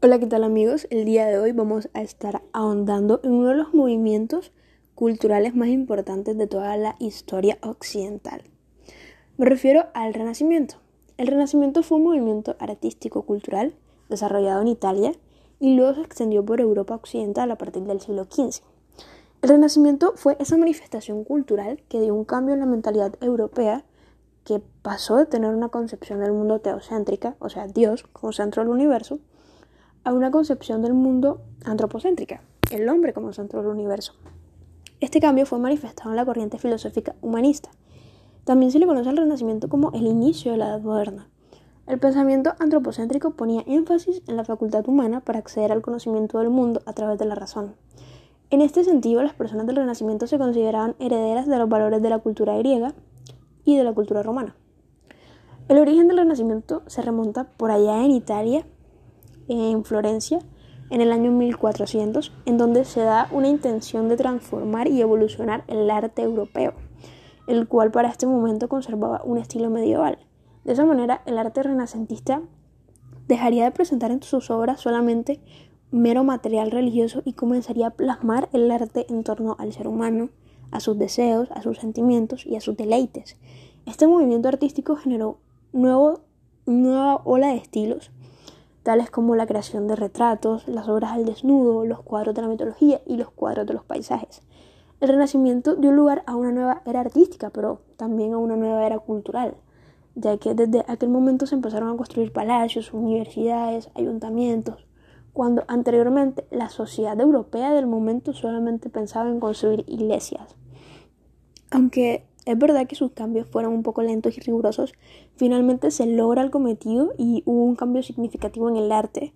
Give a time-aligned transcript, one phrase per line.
[0.00, 0.86] Hola, ¿qué tal amigos?
[0.90, 4.52] El día de hoy vamos a estar ahondando en uno de los movimientos
[4.94, 8.44] culturales más importantes de toda la historia occidental.
[9.38, 10.76] Me refiero al Renacimiento.
[11.16, 13.74] El Renacimiento fue un movimiento artístico-cultural
[14.08, 15.10] desarrollado en Italia
[15.58, 18.62] y luego se extendió por Europa occidental a partir del siglo XV.
[19.42, 23.84] El Renacimiento fue esa manifestación cultural que dio un cambio en la mentalidad europea
[24.44, 28.70] que pasó de tener una concepción del mundo teocéntrica, o sea, Dios como centro del
[28.70, 29.18] universo,
[30.04, 34.14] a una concepción del mundo antropocéntrica, el hombre como centro del universo.
[35.00, 37.70] Este cambio fue manifestado en la corriente filosófica humanista.
[38.44, 41.28] También se le conoce al Renacimiento como el inicio de la Edad Moderna.
[41.86, 46.82] El pensamiento antropocéntrico ponía énfasis en la facultad humana para acceder al conocimiento del mundo
[46.84, 47.74] a través de la razón.
[48.50, 52.18] En este sentido, las personas del Renacimiento se consideraban herederas de los valores de la
[52.18, 52.94] cultura griega
[53.64, 54.54] y de la cultura romana.
[55.68, 58.66] El origen del Renacimiento se remonta por allá en Italia
[59.48, 60.40] en Florencia
[60.90, 65.90] en el año 1400, en donde se da una intención de transformar y evolucionar el
[65.90, 66.72] arte europeo,
[67.46, 70.18] el cual para este momento conservaba un estilo medieval.
[70.64, 72.42] De esa manera, el arte renacentista
[73.26, 75.40] dejaría de presentar en sus obras solamente
[75.90, 80.30] mero material religioso y comenzaría a plasmar el arte en torno al ser humano,
[80.70, 83.36] a sus deseos, a sus sentimientos y a sus deleites.
[83.86, 85.38] Este movimiento artístico generó
[85.72, 86.20] nuevo,
[86.66, 88.10] nueva ola de estilos
[88.88, 93.02] tales como la creación de retratos, las obras al desnudo, los cuadros de la mitología
[93.04, 94.40] y los cuadros de los paisajes.
[95.02, 98.98] El Renacimiento dio lugar a una nueva era artística, pero también a una nueva era
[98.98, 99.56] cultural,
[100.14, 104.86] ya que desde aquel momento se empezaron a construir palacios, universidades, ayuntamientos,
[105.34, 110.56] cuando anteriormente la sociedad europea del momento solamente pensaba en construir iglesias.
[111.70, 114.94] Aunque es verdad que sus cambios fueron un poco lentos y rigurosos,
[115.36, 119.34] finalmente se logra el cometido y hubo un cambio significativo en el arte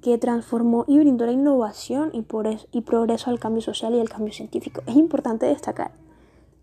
[0.00, 4.80] que transformó y brindó la innovación y, progreso al cambio social y al cambio científico.
[4.86, 5.92] Es importante destacar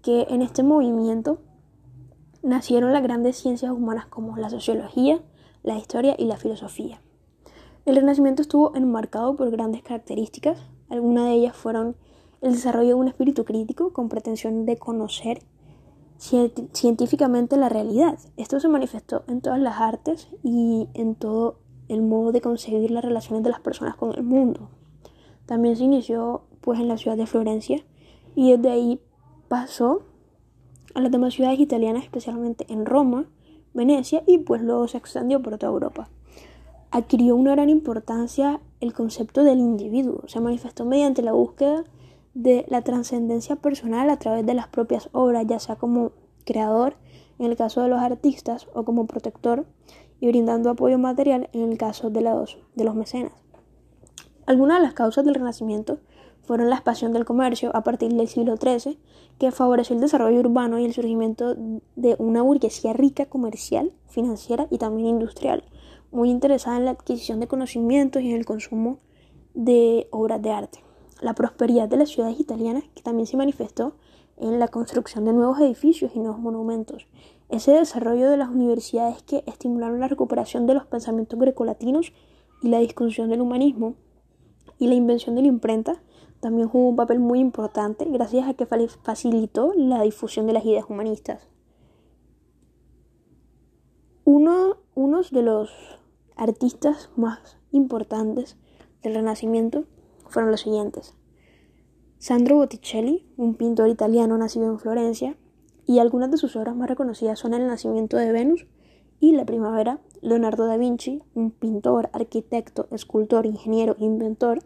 [0.01, 1.37] que en este movimiento
[2.41, 5.21] nacieron las grandes ciencias humanas como la sociología,
[5.61, 7.01] la historia y la filosofía.
[7.85, 10.57] El Renacimiento estuvo enmarcado por grandes características,
[10.89, 11.95] algunas de ellas fueron
[12.41, 15.43] el desarrollo de un espíritu crítico con pretensión de conocer
[16.23, 18.17] científicamente la realidad.
[18.37, 21.57] Esto se manifestó en todas las artes y en todo
[21.89, 24.69] el modo de concebir las relaciones de las personas con el mundo.
[25.45, 27.83] También se inició pues en la ciudad de Florencia
[28.35, 29.01] y desde ahí
[29.49, 30.03] pasó
[30.95, 33.25] a las demás ciudades italianas, especialmente en Roma,
[33.73, 36.09] Venecia y pues luego se extendió por toda Europa.
[36.91, 41.83] Adquirió una gran importancia el concepto del individuo, se manifestó mediante la búsqueda
[42.33, 46.11] de la trascendencia personal a través de las propias obras, ya sea como
[46.45, 46.95] creador
[47.39, 49.65] en el caso de los artistas o como protector
[50.19, 53.33] y brindando apoyo material en el caso de los, de los mecenas.
[54.45, 55.99] Algunas de las causas del Renacimiento
[56.43, 58.99] fueron la expansión del comercio a partir del siglo XIII,
[59.39, 61.55] que favoreció el desarrollo urbano y el surgimiento
[61.95, 65.63] de una burguesía rica comercial, financiera y también industrial,
[66.11, 68.97] muy interesada en la adquisición de conocimientos y en el consumo
[69.53, 70.83] de obras de arte
[71.23, 73.95] la prosperidad de las ciudades italianas, que también se manifestó
[74.37, 77.07] en la construcción de nuevos edificios y nuevos monumentos.
[77.49, 82.13] Ese desarrollo de las universidades que estimularon la recuperación de los pensamientos grecolatinos
[82.61, 83.95] y la discusión del humanismo
[84.79, 86.01] y la invención de la imprenta
[86.39, 90.85] también jugó un papel muy importante gracias a que facilitó la difusión de las ideas
[90.89, 91.47] humanistas.
[94.25, 95.71] Uno, unos de los
[96.35, 98.57] artistas más importantes
[99.03, 99.85] del Renacimiento
[100.33, 101.15] fueron los siguientes.
[102.17, 105.37] Sandro Botticelli, un pintor italiano nacido en Florencia,
[105.85, 108.65] y algunas de sus obras más reconocidas son El nacimiento de Venus
[109.19, 114.59] y La primavera, Leonardo da Vinci, un pintor, arquitecto, escultor, ingeniero, inventor,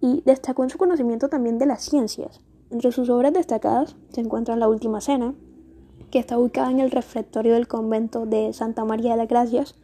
[0.00, 2.40] y destacó en su conocimiento también de las ciencias.
[2.70, 5.34] Entre sus obras destacadas se encuentra La Última Cena,
[6.10, 9.74] que está ubicada en el refectorio del convento de Santa María de las Gracias,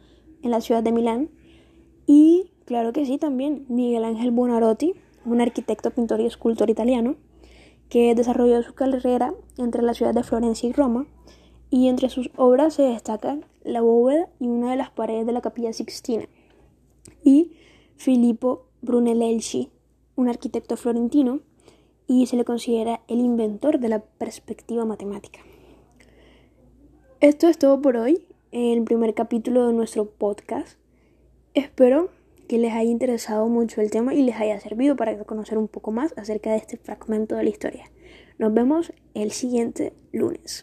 [0.41, 1.29] en la ciudad de Milán,
[2.05, 4.93] y claro que sí también Miguel Ángel Buonarroti,
[5.25, 7.15] un arquitecto, pintor y escultor italiano,
[7.89, 11.05] que desarrolló su carrera entre la ciudad de Florencia y Roma,
[11.69, 15.41] y entre sus obras se destacan la bóveda y una de las paredes de la
[15.41, 16.27] capilla Sixtina,
[17.23, 17.53] y
[17.95, 19.69] Filippo Brunelleschi,
[20.15, 21.39] un arquitecto florentino,
[22.07, 25.39] y se le considera el inventor de la perspectiva matemática.
[27.21, 30.77] Esto es todo por hoy, el primer capítulo de nuestro podcast.
[31.53, 32.09] Espero
[32.53, 35.91] que les haya interesado mucho el tema y les haya servido para conocer un poco
[35.91, 37.85] más acerca de este fragmento de la historia.
[38.37, 40.61] Nos vemos el siguiente lunes.